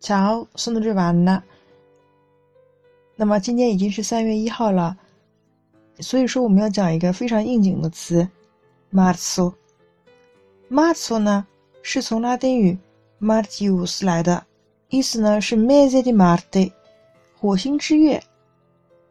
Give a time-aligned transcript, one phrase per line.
[0.00, 1.42] Ciao, sono Giovanna。
[3.16, 4.96] 那么今天已经是三月一号了，
[5.98, 8.28] 所以说我们要讲一个非常应景的词
[8.92, 9.54] ，Marzo。
[10.70, 11.46] Marzo 呢
[11.82, 12.78] 是从拉丁语
[13.20, 14.46] Martius 来的，
[14.88, 16.70] 意思呢是 Mese di Marte，
[17.36, 18.22] 火星之月。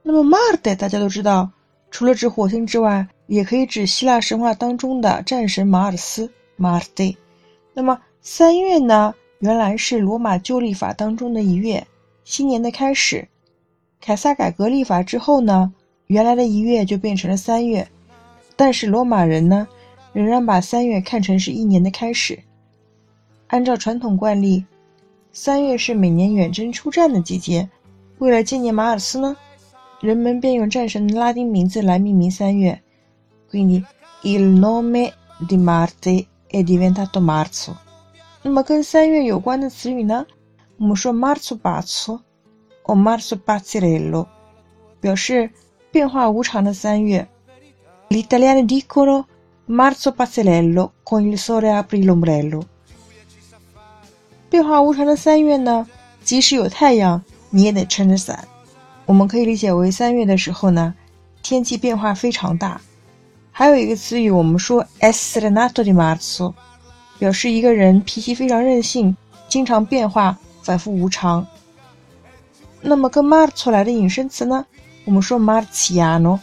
[0.04, 1.52] 那么 Marte 大家都知道，
[1.92, 7.18] 除了指火星之外，也可以指希腊神话当中的战神马尔斯 Marte。
[7.74, 9.14] 那么三月呢？
[9.40, 11.86] 原来是罗马旧历法当中的一月，
[12.24, 13.28] 新年的开始。
[14.02, 15.72] 凯撒改革历法之后呢，
[16.08, 17.88] 原来的一月就变成了三月。
[18.56, 19.68] 但是罗马人呢，
[20.12, 22.40] 仍然把三月看成是一年的开始。
[23.48, 24.66] 按照传统惯例，
[25.32, 27.70] 三月是每年远征出战的季节。
[28.18, 29.38] 为了纪念马尔斯呢，
[30.02, 32.82] 人们便用战神的拉丁名字来命名三月。
[33.52, 33.86] Quindi
[34.24, 35.14] il nome
[35.48, 37.87] di Marte è diventato Marzo。
[38.44, 40.26] 那么跟三月有关的词语呢？
[40.78, 42.20] 我们说 Marzo pazzo
[42.84, 44.28] o Marzo pazzerello，
[45.02, 45.50] 表示
[45.92, 47.28] 变化无常的三月。
[48.10, 49.26] Gli italiani dicono
[49.68, 52.64] Marzo pazzerello con il sole apre l'ombrello。
[54.50, 55.86] 变化无常的三月呢，
[56.24, 58.48] 即使有太阳，你也得撑着伞。
[59.06, 60.94] 我们可以理解为三月的时候呢，
[61.42, 62.80] 天气变化非常大。
[63.52, 66.54] 还有一个词语，我们说 essere nato di marzo。
[67.20, 69.16] 表示一个人脾气非常任性，
[69.48, 71.46] 经常变化，反复无常。
[72.82, 74.66] 那么跟 Marzo 来的引申词呢？
[75.06, 76.40] 我们说 Marziano，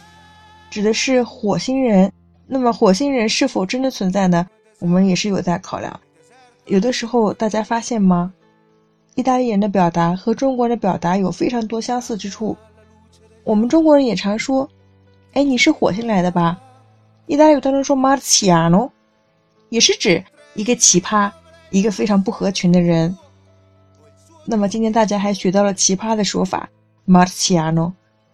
[0.69, 2.11] 指的是火星人。
[2.47, 4.47] 那么火星人是否真的存在呢？
[4.79, 5.99] 我们也是有待考量。
[6.65, 8.33] 有的时候大家发现吗？
[9.15, 12.55] 意大利人的表达和中国人的表达有非常多相似之处。
[13.43, 14.69] 我们中国人也常说
[15.33, 16.59] ：“哎，你是火星来的吧？”
[17.27, 18.89] 意大利语当中说 Marziano，
[19.69, 20.23] 也是指。
[20.55, 21.31] 一个奇葩，
[21.69, 23.15] 一个非常不合群的人。
[24.45, 26.69] 那么今天大家还学到了奇葩的说法
[27.07, 27.93] ，Marciano。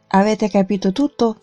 [0.09, 1.37] Avete capito tutto?